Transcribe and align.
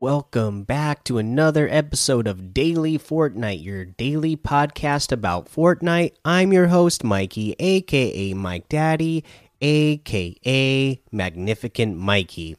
Welcome 0.00 0.62
back 0.62 1.02
to 1.04 1.18
another 1.18 1.68
episode 1.68 2.28
of 2.28 2.54
Daily 2.54 2.96
Fortnite, 2.96 3.64
your 3.64 3.84
daily 3.84 4.36
podcast 4.36 5.10
about 5.10 5.50
Fortnite. 5.50 6.12
I'm 6.24 6.52
your 6.52 6.68
host, 6.68 7.02
Mikey, 7.02 7.56
aka 7.58 8.32
Mike 8.32 8.68
Daddy, 8.68 9.24
aka 9.60 11.02
Magnificent 11.10 11.96
Mikey. 11.96 12.56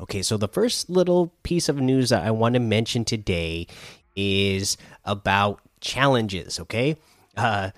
Okay, 0.00 0.20
so 0.22 0.36
the 0.36 0.48
first 0.48 0.90
little 0.90 1.32
piece 1.44 1.68
of 1.68 1.76
news 1.76 2.08
that 2.08 2.24
I 2.24 2.32
want 2.32 2.54
to 2.54 2.60
mention 2.60 3.04
today 3.04 3.68
is 4.16 4.76
about 5.04 5.60
challenges, 5.80 6.58
okay? 6.58 6.96
Uh, 7.36 7.70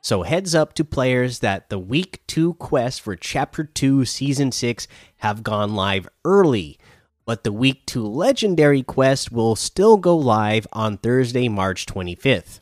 so 0.00 0.24
heads 0.24 0.52
up 0.52 0.74
to 0.74 0.84
players 0.84 1.38
that 1.38 1.70
the 1.70 1.78
week 1.78 2.22
2 2.26 2.54
quests 2.54 2.98
for 2.98 3.14
chapter 3.14 3.62
2 3.62 4.04
season 4.04 4.50
6 4.50 4.88
have 5.18 5.44
gone 5.44 5.76
live 5.76 6.08
early 6.24 6.76
but 7.24 7.44
the 7.44 7.52
week 7.52 7.86
2 7.86 8.06
legendary 8.06 8.82
quest 8.82 9.30
will 9.30 9.56
still 9.56 9.96
go 9.96 10.16
live 10.16 10.66
on 10.72 10.98
Thursday, 10.98 11.48
March 11.48 11.86
25th. 11.86 12.60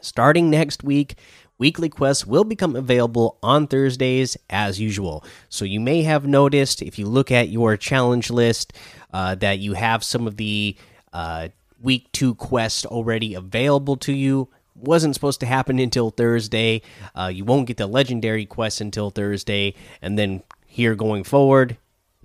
Starting 0.00 0.50
next 0.50 0.82
week, 0.82 1.16
weekly 1.58 1.88
quests 1.88 2.26
will 2.26 2.44
become 2.44 2.74
available 2.74 3.38
on 3.42 3.66
Thursdays 3.66 4.36
as 4.48 4.80
usual. 4.80 5.24
So 5.48 5.64
you 5.64 5.80
may 5.80 6.02
have 6.02 6.26
noticed 6.26 6.80
if 6.80 6.98
you 6.98 7.06
look 7.06 7.30
at 7.30 7.50
your 7.50 7.76
challenge 7.76 8.30
list 8.30 8.72
uh, 9.12 9.34
that 9.36 9.58
you 9.58 9.74
have 9.74 10.02
some 10.02 10.26
of 10.26 10.36
the 10.36 10.76
uh, 11.12 11.48
week 11.80 12.10
2 12.12 12.34
quests 12.36 12.86
already 12.86 13.34
available 13.34 13.96
to 13.98 14.12
you. 14.12 14.48
Wasn't 14.74 15.14
supposed 15.14 15.40
to 15.40 15.46
happen 15.46 15.78
until 15.78 16.10
Thursday. 16.10 16.80
Uh, 17.14 17.30
you 17.32 17.44
won't 17.44 17.66
get 17.66 17.76
the 17.76 17.86
legendary 17.86 18.46
quest 18.46 18.80
until 18.80 19.10
Thursday, 19.10 19.74
and 20.00 20.18
then 20.18 20.42
here 20.66 20.94
going 20.94 21.24
forward, 21.24 21.76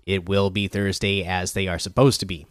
it 0.06 0.28
will 0.28 0.50
be 0.50 0.68
Thursday 0.68 1.24
as 1.24 1.54
they 1.54 1.68
are 1.68 1.80
supposed 1.80 2.20
to 2.20 2.26
be. 2.26 2.46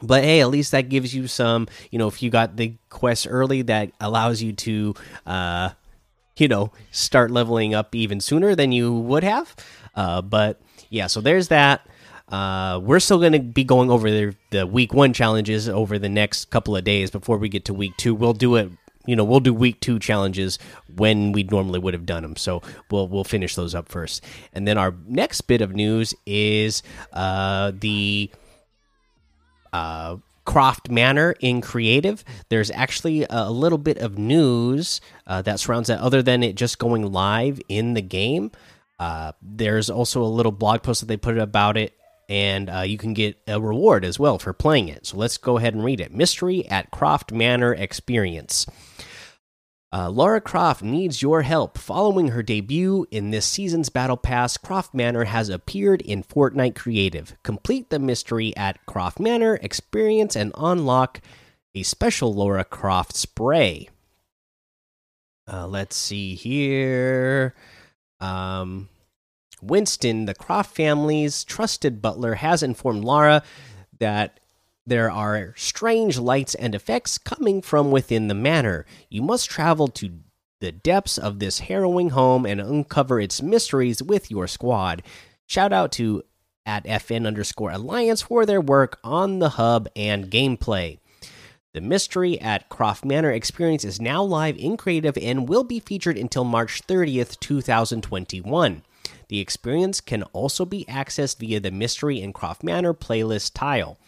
But 0.00 0.22
hey, 0.22 0.40
at 0.40 0.50
least 0.50 0.72
that 0.72 0.88
gives 0.88 1.14
you 1.14 1.26
some, 1.26 1.66
you 1.90 1.98
know, 1.98 2.08
if 2.08 2.22
you 2.22 2.30
got 2.30 2.56
the 2.56 2.74
quest 2.88 3.26
early, 3.28 3.62
that 3.62 3.90
allows 4.00 4.42
you 4.42 4.52
to, 4.52 4.94
uh, 5.26 5.70
you 6.36 6.48
know, 6.48 6.72
start 6.92 7.30
leveling 7.30 7.74
up 7.74 7.94
even 7.94 8.20
sooner 8.20 8.54
than 8.54 8.70
you 8.70 8.92
would 8.92 9.24
have. 9.24 9.56
Uh, 9.94 10.22
but 10.22 10.60
yeah, 10.88 11.08
so 11.08 11.20
there's 11.20 11.48
that. 11.48 11.86
Uh, 12.28 12.78
we're 12.82 13.00
still 13.00 13.18
going 13.18 13.32
to 13.32 13.40
be 13.40 13.64
going 13.64 13.90
over 13.90 14.10
the, 14.10 14.36
the 14.50 14.66
week 14.66 14.92
one 14.92 15.12
challenges 15.12 15.68
over 15.68 15.98
the 15.98 16.10
next 16.10 16.50
couple 16.50 16.76
of 16.76 16.84
days 16.84 17.10
before 17.10 17.38
we 17.38 17.48
get 17.48 17.64
to 17.64 17.74
week 17.74 17.96
two. 17.96 18.14
We'll 18.14 18.34
do 18.34 18.56
it 18.56 18.70
you 19.08 19.16
know 19.16 19.24
we'll 19.24 19.40
do 19.40 19.54
week 19.54 19.80
two 19.80 19.98
challenges 19.98 20.58
when 20.96 21.32
we 21.32 21.42
normally 21.44 21.78
would 21.78 21.94
have 21.94 22.04
done 22.04 22.22
them 22.22 22.36
so 22.36 22.62
we'll 22.90 23.08
we'll 23.08 23.24
finish 23.24 23.54
those 23.54 23.74
up 23.74 23.88
first 23.88 24.22
and 24.52 24.68
then 24.68 24.76
our 24.76 24.94
next 25.06 25.40
bit 25.42 25.62
of 25.62 25.74
news 25.74 26.14
is 26.26 26.82
uh 27.14 27.72
the 27.80 28.30
uh 29.72 30.16
croft 30.44 30.90
manor 30.90 31.34
in 31.40 31.60
creative 31.60 32.22
there's 32.50 32.70
actually 32.70 33.26
a 33.28 33.50
little 33.50 33.78
bit 33.78 33.98
of 33.98 34.16
news 34.16 35.00
uh, 35.26 35.42
that 35.42 35.60
surrounds 35.60 35.88
that 35.88 36.00
other 36.00 36.22
than 36.22 36.42
it 36.42 36.54
just 36.54 36.78
going 36.78 37.12
live 37.12 37.60
in 37.68 37.94
the 37.94 38.00
game 38.00 38.50
uh, 38.98 39.32
there's 39.42 39.90
also 39.90 40.22
a 40.22 40.24
little 40.24 40.50
blog 40.50 40.82
post 40.82 41.00
that 41.00 41.06
they 41.06 41.18
put 41.18 41.38
about 41.38 41.76
it 41.76 41.92
and 42.30 42.68
uh, 42.68 42.80
you 42.80 42.98
can 42.98 43.14
get 43.14 43.38
a 43.46 43.60
reward 43.60 44.04
as 44.04 44.18
well 44.18 44.38
for 44.38 44.52
playing 44.52 44.88
it. 44.88 45.06
So 45.06 45.16
let's 45.16 45.38
go 45.38 45.56
ahead 45.56 45.74
and 45.74 45.82
read 45.82 46.00
it. 46.00 46.12
Mystery 46.12 46.66
at 46.68 46.90
Croft 46.90 47.32
Manor 47.32 47.72
Experience. 47.72 48.66
Uh, 49.90 50.10
Lara 50.10 50.40
Croft 50.40 50.82
needs 50.82 51.22
your 51.22 51.42
help. 51.42 51.78
Following 51.78 52.28
her 52.28 52.42
debut 52.42 53.06
in 53.10 53.30
this 53.30 53.46
season's 53.46 53.88
Battle 53.88 54.18
Pass, 54.18 54.58
Croft 54.58 54.92
Manor 54.92 55.24
has 55.24 55.48
appeared 55.48 56.02
in 56.02 56.22
Fortnite 56.22 56.74
Creative. 56.74 57.34
Complete 57.42 57.88
the 57.88 57.98
mystery 57.98 58.54
at 58.54 58.84
Croft 58.84 59.18
Manor, 59.18 59.58
experience 59.62 60.36
and 60.36 60.52
unlock 60.58 61.22
a 61.74 61.82
special 61.82 62.34
Laura 62.34 62.64
Croft 62.64 63.16
spray. 63.16 63.88
Uh, 65.50 65.66
let's 65.66 65.96
see 65.96 66.34
here. 66.34 67.54
Um, 68.20 68.90
Winston, 69.62 70.26
the 70.26 70.34
Croft 70.34 70.76
family's 70.76 71.44
trusted 71.44 72.02
butler, 72.02 72.34
has 72.34 72.62
informed 72.62 73.04
Laura 73.04 73.42
that 73.98 74.38
there 74.88 75.10
are 75.10 75.54
strange 75.56 76.18
lights 76.18 76.54
and 76.54 76.74
effects 76.74 77.18
coming 77.18 77.62
from 77.62 77.90
within 77.90 78.28
the 78.28 78.34
manor. 78.34 78.86
You 79.10 79.22
must 79.22 79.50
travel 79.50 79.88
to 79.88 80.10
the 80.60 80.72
depths 80.72 81.18
of 81.18 81.38
this 81.38 81.60
harrowing 81.60 82.10
home 82.10 82.44
and 82.46 82.60
uncover 82.60 83.20
its 83.20 83.42
mysteries 83.42 84.02
with 84.02 84.30
your 84.30 84.46
squad. 84.46 85.02
Shout 85.46 85.72
out 85.72 85.92
to 85.92 86.22
at 86.66 86.84
FN 86.84 87.26
underscore 87.26 87.70
Alliance 87.70 88.22
for 88.22 88.44
their 88.44 88.60
work 88.60 88.98
on 89.02 89.38
the 89.38 89.50
hub 89.50 89.88
and 89.94 90.30
gameplay. 90.30 90.98
The 91.74 91.80
mystery 91.80 92.40
at 92.40 92.68
Croft 92.68 93.04
Manor 93.04 93.30
experience 93.30 93.84
is 93.84 94.00
now 94.00 94.22
live 94.22 94.56
in 94.56 94.76
creative 94.76 95.16
and 95.18 95.48
will 95.48 95.64
be 95.64 95.80
featured 95.80 96.18
until 96.18 96.44
March 96.44 96.82
30th, 96.86 97.38
2021. 97.40 98.82
The 99.28 99.38
experience 99.38 100.00
can 100.00 100.22
also 100.24 100.64
be 100.64 100.84
accessed 100.86 101.38
via 101.38 101.60
the 101.60 101.70
Mystery 101.70 102.20
in 102.20 102.32
Croft 102.32 102.62
Manor 102.64 102.94
playlist 102.94 103.52
tile. 103.54 103.98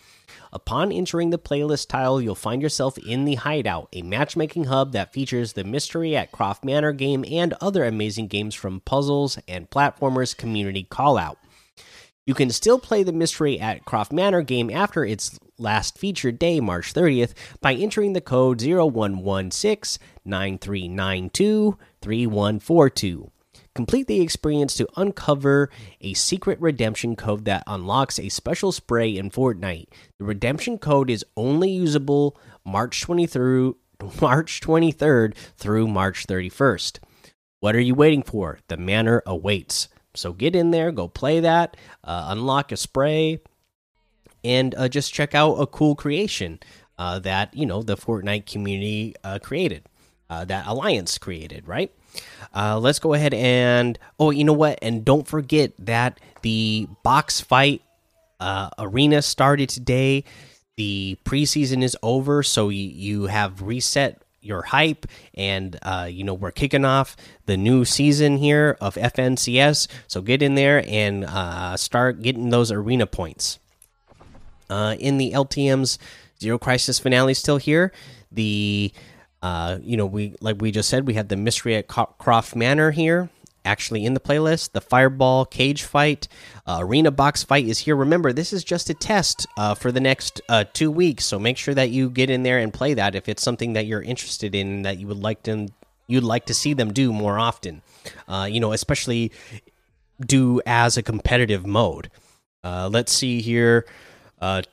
Upon 0.53 0.91
entering 0.91 1.31
the 1.31 1.39
playlist 1.39 1.89
tile, 1.89 2.21
you'll 2.21 2.35
find 2.35 2.61
yourself 2.61 2.99
in 2.99 3.25
the 3.25 3.37
Hideout, 3.37 3.89
a 3.93 4.03
matchmaking 4.03 4.65
hub 4.65 4.93
that 4.93 5.13
features 5.13 5.53
the 5.53 5.63
Mystery 5.63 6.17
at 6.17 6.33
Croft 6.33 6.65
Manor 6.65 6.93
game 6.93 7.25
and 7.31 7.55
other 7.61 7.85
amazing 7.85 8.27
games 8.27 8.55
from 8.55 8.81
Puzzles 8.81 9.39
and 9.47 9.71
Platformers 9.71 10.37
Community 10.37 10.87
Callout. 10.91 11.37
You 12.27 12.35
can 12.35 12.51
still 12.51 12.79
play 12.79 13.03
the 13.03 13.13
Mystery 13.13 13.59
at 13.61 13.85
Croft 13.85 14.13
Manor 14.13 14.43
game 14.43 14.71
after 14.71 15.05
its 15.05 15.39
last 15.59 15.99
featured 15.99 16.39
day, 16.39 16.61
March 16.61 16.93
30th, 16.95 17.33
by 17.61 17.75
entering 17.75 18.13
the 18.13 18.21
code 18.21 18.61
0116 18.61 20.05
9392 20.25 21.79
3142. 22.03 23.31
Complete 23.75 24.09
the 24.09 24.21
experience 24.21 24.75
to 24.75 24.89
uncover 24.97 25.71
a 26.01 26.15
secret 26.15 26.61
redemption 26.61 27.15
code 27.15 27.45
that 27.45 27.63
unlocks 27.67 28.19
a 28.19 28.29
special 28.29 28.73
spray 28.73 29.17
in 29.17 29.31
Fortnite. 29.31 29.87
The 30.19 30.25
redemption 30.25 30.79
code 30.79 31.09
is 31.09 31.25
only 31.37 31.71
usable 31.71 32.39
March 32.65 33.01
20 33.03 33.27
through 33.27 33.77
March 34.21 34.61
23rd 34.61 35.35
through 35.57 35.87
March 35.87 36.27
31st. 36.27 36.99
What 37.61 37.77
are 37.77 37.81
you 37.81 37.95
waiting 37.95 38.23
for? 38.23 38.59
The 38.69 38.77
manor 38.77 39.23
awaits. 39.27 39.89
So 40.15 40.33
get 40.33 40.57
in 40.57 40.71
there, 40.73 40.91
go 40.91 41.07
play 41.07 41.41
that, 41.41 41.77
uh, 42.03 42.27
unlock 42.29 42.73
a 42.73 42.77
spray, 42.77 43.39
and 44.43 44.75
uh, 44.75 44.89
just 44.89 45.15
check 45.15 45.35
out 45.35 45.55
a 45.55 45.67
cool 45.67 45.95
creation 45.95 46.59
uh, 46.99 47.19
that 47.21 47.55
you 47.57 47.67
know 47.67 47.83
the 47.83 47.97
Fortnite 47.97 48.47
community 48.47 49.15
uh, 49.23 49.39
created, 49.41 49.85
uh, 50.29 50.45
that 50.47 50.67
Alliance 50.67 51.19
created, 51.19 51.69
right? 51.69 51.93
Uh, 52.55 52.79
let's 52.79 52.99
go 52.99 53.15
ahead 53.15 53.35
and 53.35 53.99
oh, 54.19 54.31
you 54.31 54.45
know 54.45 54.53
what? 54.53 54.79
And 54.83 55.05
don't 55.05 55.27
forget 55.27 55.73
that 55.79 56.19
the 56.43 56.89
box 57.03 57.41
fight 57.41 57.83
uh, 58.41 58.71
arena 58.79 59.23
started 59.23 59.69
today. 59.69 60.25
The 60.77 61.19
preseason 61.25 61.83
is 61.83 61.97
over, 62.03 62.43
so 62.43 62.71
you, 62.71 63.27
have 63.27 63.61
reset 63.61 64.23
your 64.41 64.63
hype, 64.63 65.07
and 65.35 65.79
uh, 65.83 66.09
you 66.11 66.25
know 66.25 66.33
we're 66.33 66.51
kicking 66.51 66.87
off 66.87 67.17
the 67.45 67.59
new 67.59 67.85
season 67.85 68.39
here 68.39 68.79
of 68.81 68.95
FNCS. 68.95 69.89
So 70.07 70.23
get 70.23 70.41
in 70.41 70.55
there 70.55 70.83
and 70.89 71.25
uh, 71.25 71.77
start 71.77 72.23
getting 72.23 72.49
those 72.49 72.73
arena 72.73 73.07
points. 73.07 73.59
Uh, 74.71 74.95
in 75.01 75.19
the 75.19 75.33
LTM's 75.33 75.99
Zero 76.41 76.59
Crisis 76.59 76.99
finale 76.99 77.35
still 77.35 77.59
here. 77.59 77.93
The 78.33 78.93
uh, 79.43 79.79
you 79.83 79.97
know, 79.97 80.07
we 80.07 80.35
like 80.41 80.61
we 80.61 80.71
just 80.71 80.89
said, 80.89 81.07
we 81.07 81.15
had 81.15 81.29
the 81.29 81.37
mystery 81.37 81.77
at 81.77 81.89
Croft 81.89 82.55
Manor 82.55 82.91
here, 82.91 83.31
actually 83.65 84.05
in 84.05 84.15
the 84.15 84.21
playlist. 84.21 84.73
The 84.73 84.81
Fireball 84.81 85.47
cage 85.47 85.83
fight, 85.83 86.29
uh, 86.67 86.79
arena 86.81 87.11
box 87.11 87.43
fight 87.43 87.67
is 87.67 87.79
here. 87.79 87.97
Remember, 87.97 88.33
this 88.33 88.53
is 88.53 88.63
just 88.65 88.91
a 88.91 88.95
test 88.95 89.47
uh, 89.57 89.75
for 89.75 89.91
the 89.91 90.01
next 90.01 90.41
uh, 90.49 90.65
two 90.73 90.91
weeks, 90.91 91.25
so 91.25 91.39
make 91.39 91.57
sure 91.57 91.75
that 91.75 91.91
you 91.91 92.11
get 92.11 92.29
in 92.29 92.43
there 92.43 92.59
and 92.59 92.73
play 92.73 92.95
that 92.95 93.15
if 93.15 93.29
it's 93.29 93.43
something 93.43 93.73
that 93.73 93.87
you're 93.87 94.03
interested 94.03 94.55
in 94.55 94.83
that 94.83 94.99
you 94.99 95.07
would 95.07 95.21
like 95.21 95.43
to 95.45 95.69
you'd 96.07 96.25
like 96.25 96.45
to 96.47 96.55
see 96.55 96.75
them 96.75 96.93
do 96.93 97.13
more 97.13 97.39
often. 97.39 97.83
Uh, 98.29 98.49
you 98.51 98.61
know, 98.61 98.73
especially 98.73 99.33
do 100.27 100.61
as 100.67 100.97
a 100.97 101.03
competitive 101.03 101.67
mode. 101.67 102.11
Uh, 102.63 102.91
let's 102.93 103.13
see 103.13 103.41
here, 103.41 103.87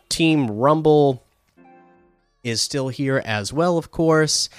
Team 0.09 0.51
Rumble 0.51 1.23
is 2.47 2.61
still 2.61 2.89
here 2.89 3.21
as 3.25 3.51
well, 3.51 3.77
of 3.77 3.91
course. 3.91 4.49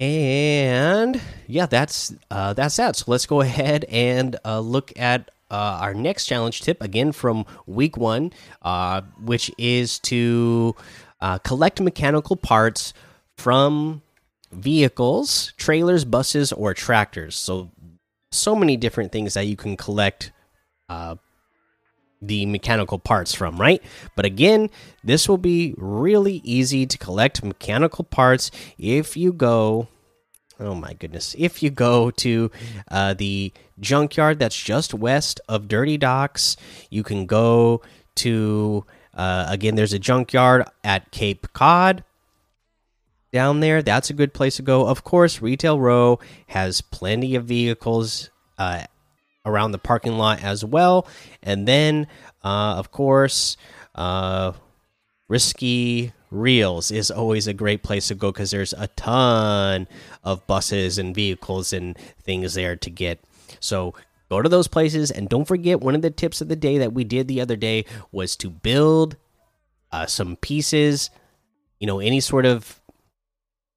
And 0.00 1.20
yeah, 1.46 1.66
that's 1.66 2.14
uh, 2.30 2.52
that's 2.52 2.76
that. 2.76 2.96
So 2.96 3.04
let's 3.08 3.26
go 3.26 3.40
ahead 3.40 3.84
and 3.88 4.36
uh, 4.44 4.60
look 4.60 4.92
at 4.96 5.30
uh, 5.50 5.78
our 5.80 5.94
next 5.94 6.26
challenge 6.26 6.60
tip 6.60 6.82
again 6.82 7.12
from 7.12 7.46
week 7.66 7.96
one, 7.96 8.32
uh, 8.62 9.02
which 9.20 9.50
is 9.58 9.98
to 10.00 10.76
uh, 11.20 11.38
collect 11.38 11.80
mechanical 11.80 12.36
parts 12.36 12.94
from 13.36 14.02
vehicles, 14.52 15.52
trailers, 15.56 16.04
buses, 16.04 16.52
or 16.52 16.74
tractors. 16.74 17.34
So 17.34 17.70
so 18.30 18.54
many 18.54 18.76
different 18.76 19.10
things 19.10 19.34
that 19.34 19.46
you 19.46 19.56
can 19.56 19.76
collect 19.76 20.32
uh, 20.88 21.16
the 22.20 22.46
mechanical 22.46 22.98
parts 22.98 23.34
from, 23.34 23.60
right? 23.60 23.82
But 24.16 24.24
again, 24.24 24.70
this 25.04 25.28
will 25.28 25.38
be 25.38 25.74
really 25.76 26.40
easy 26.44 26.86
to 26.86 26.98
collect 26.98 27.44
mechanical 27.44 28.04
parts 28.04 28.50
if 28.78 29.16
you 29.16 29.32
go. 29.32 29.88
Oh 30.60 30.74
my 30.74 30.94
goodness! 30.94 31.36
If 31.38 31.62
you 31.62 31.70
go 31.70 32.10
to 32.10 32.50
uh, 32.90 33.14
the 33.14 33.52
junkyard 33.78 34.40
that's 34.40 34.60
just 34.60 34.92
west 34.92 35.40
of 35.48 35.68
Dirty 35.68 35.96
Docks, 35.96 36.56
you 36.90 37.04
can 37.04 37.26
go 37.26 37.82
to 38.16 38.84
uh, 39.14 39.46
again. 39.48 39.76
There's 39.76 39.92
a 39.92 40.00
junkyard 40.00 40.64
at 40.82 41.12
Cape 41.12 41.52
Cod 41.52 42.02
down 43.32 43.60
there. 43.60 43.82
That's 43.82 44.10
a 44.10 44.14
good 44.14 44.34
place 44.34 44.56
to 44.56 44.62
go. 44.62 44.86
Of 44.86 45.04
course, 45.04 45.40
Retail 45.40 45.78
Row 45.78 46.18
has 46.48 46.80
plenty 46.80 47.36
of 47.36 47.44
vehicles 47.44 48.30
uh, 48.58 48.84
around 49.48 49.72
the 49.72 49.78
parking 49.78 50.18
lot 50.18 50.42
as 50.44 50.64
well. 50.64 51.06
And 51.42 51.66
then, 51.66 52.06
uh, 52.44 52.74
of 52.76 52.90
course, 52.92 53.56
uh, 53.94 54.52
Risky 55.28 56.12
Reels 56.30 56.90
is 56.90 57.10
always 57.10 57.46
a 57.46 57.54
great 57.54 57.82
place 57.82 58.08
to 58.08 58.14
go 58.14 58.30
because 58.30 58.50
there's 58.50 58.74
a 58.74 58.88
ton 58.88 59.88
of 60.22 60.46
buses 60.46 60.98
and 60.98 61.14
vehicles 61.14 61.72
and 61.72 61.96
things 62.22 62.54
there 62.54 62.76
to 62.76 62.90
get. 62.90 63.20
So 63.60 63.94
go 64.28 64.42
to 64.42 64.48
those 64.48 64.68
places 64.68 65.10
and 65.10 65.28
don't 65.28 65.46
forget 65.46 65.80
one 65.80 65.94
of 65.94 66.02
the 66.02 66.10
tips 66.10 66.40
of 66.40 66.48
the 66.48 66.56
day 66.56 66.78
that 66.78 66.92
we 66.92 67.04
did 67.04 67.28
the 67.28 67.40
other 67.40 67.56
day 67.56 67.86
was 68.12 68.36
to 68.36 68.50
build 68.50 69.16
uh, 69.90 70.06
some 70.06 70.36
pieces, 70.36 71.10
you 71.80 71.86
know, 71.86 71.98
any 71.98 72.20
sort 72.20 72.44
of 72.44 72.80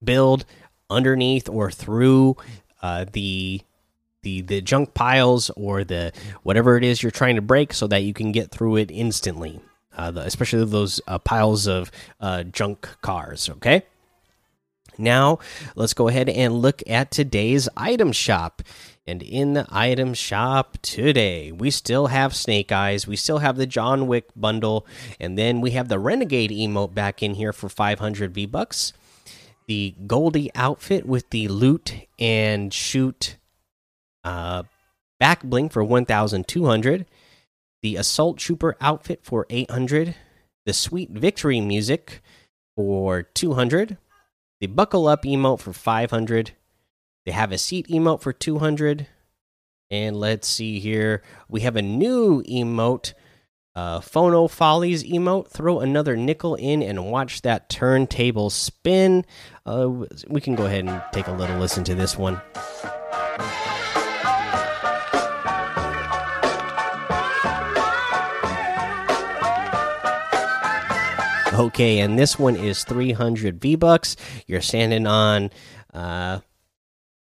build 0.03 0.45
underneath 0.89 1.47
or 1.47 1.71
through 1.71 2.35
uh, 2.81 3.05
the 3.13 3.61
the 4.23 4.41
the 4.41 4.61
junk 4.61 4.93
piles 4.93 5.49
or 5.51 5.83
the 5.83 6.11
whatever 6.43 6.77
it 6.77 6.83
is 6.83 7.01
you're 7.01 7.11
trying 7.11 7.35
to 7.35 7.41
break 7.41 7.73
so 7.73 7.87
that 7.87 8.03
you 8.03 8.13
can 8.13 8.31
get 8.31 8.51
through 8.51 8.77
it 8.77 8.91
instantly. 8.91 9.59
Uh, 9.97 10.09
the, 10.09 10.21
especially 10.21 10.63
those 10.63 11.01
uh, 11.05 11.19
piles 11.19 11.67
of 11.67 11.91
uh, 12.19 12.43
junk 12.43 12.87
cars 13.01 13.49
okay? 13.49 13.83
Now 14.97 15.39
let's 15.75 15.93
go 15.93 16.07
ahead 16.07 16.29
and 16.29 16.61
look 16.61 16.81
at 16.87 17.11
today's 17.11 17.67
item 17.75 18.11
shop. 18.11 18.61
And 19.07 19.23
in 19.23 19.53
the 19.53 19.65
item 19.69 20.13
shop 20.13 20.77
today 20.81 21.51
we 21.51 21.71
still 21.71 22.07
have 22.07 22.35
snake 22.35 22.71
eyes 22.71 23.07
we 23.07 23.15
still 23.15 23.39
have 23.39 23.57
the 23.57 23.65
john 23.65 24.07
wick 24.07 24.29
bundle 24.35 24.85
and 25.19 25.37
then 25.37 25.59
we 25.59 25.71
have 25.71 25.89
the 25.89 25.99
renegade 25.99 26.51
emote 26.51 26.93
back 26.93 27.23
in 27.23 27.33
here 27.33 27.51
for 27.51 27.67
500 27.67 28.31
v 28.33 28.45
bucks 28.45 28.93
the 29.65 29.95
goldie 30.05 30.51
outfit 30.53 31.05
with 31.05 31.29
the 31.31 31.47
loot 31.47 31.93
and 32.19 32.71
shoot 32.73 33.37
uh, 34.23 34.63
back 35.19 35.43
bling 35.43 35.69
for 35.69 35.83
1200 35.83 37.05
the 37.81 37.95
assault 37.95 38.37
trooper 38.37 38.75
outfit 38.79 39.21
for 39.23 39.45
800 39.49 40.15
the 40.65 40.73
sweet 40.73 41.09
victory 41.11 41.61
music 41.61 42.21
for 42.75 43.23
200 43.23 43.97
the 44.59 44.67
buckle 44.67 45.07
up 45.07 45.23
emote 45.23 45.59
for 45.59 45.73
500 45.73 46.51
they 47.25 47.31
have 47.31 47.51
a 47.51 47.57
seat 47.57 47.87
emote 47.87 48.21
for 48.21 48.33
200 48.33 49.07
and 49.91 50.15
let's 50.15 50.47
see 50.47 50.79
here. 50.79 51.21
We 51.49 51.61
have 51.61 51.75
a 51.75 51.81
new 51.81 52.41
emote 52.43 53.13
uh, 53.75 53.99
phono 53.99 54.49
follies 54.49 55.03
emote. 55.03 55.49
Throw 55.49 55.81
another 55.81 56.15
nickel 56.15 56.55
in 56.55 56.81
and 56.81 57.11
watch 57.11 57.41
that 57.41 57.69
turntable 57.69 58.49
spin. 58.49 59.25
Uh, 59.65 60.05
we 60.27 60.41
can 60.41 60.55
go 60.55 60.65
ahead 60.65 60.85
and 60.85 61.03
take 61.11 61.27
a 61.27 61.33
little 61.33 61.57
listen 61.57 61.83
to 61.83 61.93
this 61.95 62.17
one 62.17 62.41
Okay, 71.61 71.99
and 71.99 72.17
this 72.17 72.39
one 72.39 72.55
is 72.55 72.83
300 72.85 73.61
V 73.61 73.75
bucks. 73.75 74.15
You're 74.47 74.61
standing 74.61 75.05
on, 75.05 75.51
uh, 75.93 76.39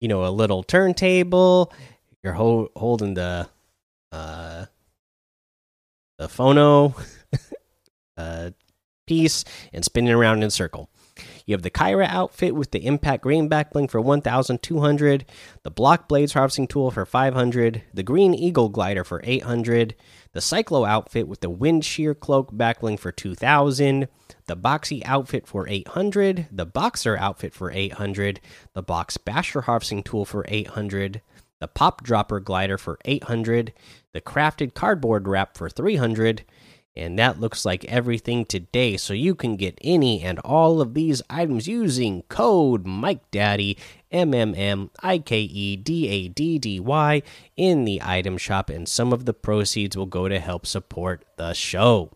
you 0.00 0.08
know, 0.08 0.24
a 0.24 0.32
little 0.32 0.62
turntable. 0.62 1.70
You're 2.22 2.32
ho 2.32 2.70
holding 2.74 3.12
the, 3.12 3.50
uh, 4.10 4.64
the 6.16 6.26
phono 6.28 6.94
uh, 8.16 8.52
piece 9.06 9.44
and 9.74 9.84
spinning 9.84 10.14
around 10.14 10.38
in 10.38 10.44
a 10.44 10.50
circle. 10.50 10.88
You 11.46 11.54
have 11.54 11.62
the 11.62 11.70
Kyra 11.70 12.06
outfit 12.06 12.54
with 12.54 12.70
the 12.70 12.86
Impact 12.86 13.22
Green 13.22 13.48
backbling 13.48 13.90
for 13.90 14.00
1,200, 14.00 15.24
the 15.62 15.70
Block 15.70 16.08
Blades 16.08 16.32
harvesting 16.32 16.66
tool 16.66 16.90
for 16.90 17.04
500, 17.04 17.82
the 17.92 18.02
Green 18.02 18.34
Eagle 18.34 18.68
glider 18.68 19.04
for 19.04 19.20
800, 19.24 19.94
the 20.32 20.40
Cyclo 20.40 20.88
outfit 20.88 21.26
with 21.26 21.40
the 21.40 21.50
Wind 21.50 21.84
Shear 21.84 22.14
cloak 22.14 22.52
backbling 22.52 22.98
for 22.98 23.10
2,000, 23.12 24.08
the 24.46 24.56
Boxy 24.56 25.02
outfit 25.04 25.46
for 25.46 25.68
800, 25.68 26.48
the 26.50 26.66
Boxer 26.66 27.16
outfit 27.16 27.52
for 27.52 27.70
800, 27.70 28.40
the 28.74 28.82
Box 28.82 29.16
Basher 29.16 29.62
harvesting 29.62 30.02
tool 30.02 30.24
for 30.24 30.44
800, 30.48 31.20
the 31.60 31.68
Pop 31.68 32.02
Dropper 32.02 32.40
glider 32.40 32.78
for 32.78 32.98
800, 33.04 33.72
the 34.12 34.20
Crafted 34.20 34.74
cardboard 34.74 35.28
wrap 35.28 35.56
for 35.56 35.68
300 35.68 36.44
and 37.00 37.18
that 37.18 37.40
looks 37.40 37.64
like 37.64 37.84
everything 37.86 38.44
today. 38.44 38.96
So 38.96 39.14
you 39.14 39.34
can 39.34 39.56
get 39.56 39.78
any 39.82 40.22
and 40.22 40.38
all 40.40 40.80
of 40.80 40.94
these 40.94 41.22
items 41.30 41.66
using 41.66 42.22
code 42.28 42.86
Mike 42.86 43.30
Daddy 43.30 43.76
M 44.12 44.34
M 44.34 44.54
M 44.54 44.90
I 45.02 45.18
K 45.18 45.40
E 45.40 45.76
D 45.76 46.08
A 46.08 46.28
D 46.28 46.58
D 46.58 46.78
Y 46.80 47.22
in 47.56 47.84
the 47.84 48.00
item 48.04 48.36
shop, 48.38 48.70
and 48.70 48.88
some 48.88 49.12
of 49.12 49.24
the 49.24 49.34
proceeds 49.34 49.96
will 49.96 50.06
go 50.06 50.28
to 50.28 50.38
help 50.38 50.66
support 50.66 51.24
the 51.36 51.52
show. 51.52 52.10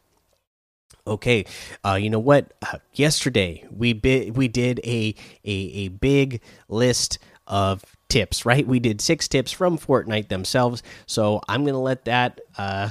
Okay, 1.06 1.44
uh, 1.84 1.94
you 1.94 2.08
know 2.08 2.18
what? 2.18 2.52
Uh, 2.62 2.78
yesterday 2.92 3.64
we 3.70 3.92
we 4.34 4.48
did 4.48 4.80
a, 4.84 5.14
a 5.44 5.52
a 5.52 5.88
big 5.88 6.40
list 6.68 7.18
of 7.46 7.84
tips, 8.08 8.46
right? 8.46 8.66
We 8.66 8.80
did 8.80 9.00
six 9.00 9.28
tips 9.28 9.52
from 9.52 9.76
Fortnite 9.76 10.28
themselves. 10.28 10.82
So 11.06 11.42
I'm 11.48 11.64
gonna 11.64 11.80
let 11.80 12.06
that, 12.06 12.40
uh, 12.56 12.90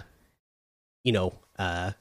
you 1.03 1.11
know, 1.11 1.33
uh, 1.59 1.91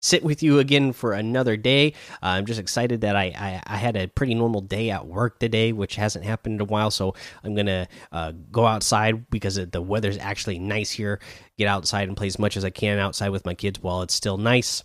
sit 0.00 0.22
with 0.22 0.42
you 0.42 0.58
again 0.58 0.92
for 0.92 1.12
another 1.12 1.56
day. 1.56 1.92
Uh, 2.22 2.38
I'm 2.38 2.46
just 2.46 2.60
excited 2.60 3.00
that 3.00 3.16
I, 3.16 3.24
I, 3.24 3.62
I 3.66 3.76
had 3.76 3.96
a 3.96 4.06
pretty 4.06 4.34
normal 4.34 4.60
day 4.60 4.90
at 4.90 5.06
work 5.06 5.40
today, 5.40 5.72
which 5.72 5.96
hasn't 5.96 6.24
happened 6.24 6.56
in 6.56 6.60
a 6.60 6.64
while. 6.64 6.90
So 6.90 7.14
I'm 7.42 7.54
gonna 7.54 7.88
uh, 8.12 8.32
go 8.52 8.66
outside 8.66 9.28
because 9.30 9.56
the 9.56 9.82
weather's 9.82 10.18
actually 10.18 10.58
nice 10.58 10.90
here. 10.90 11.20
Get 11.58 11.68
outside 11.68 12.08
and 12.08 12.16
play 12.16 12.28
as 12.28 12.38
much 12.38 12.56
as 12.56 12.64
I 12.64 12.70
can 12.70 12.98
outside 12.98 13.30
with 13.30 13.44
my 13.44 13.54
kids 13.54 13.82
while 13.82 14.02
it's 14.02 14.14
still 14.14 14.38
nice. 14.38 14.84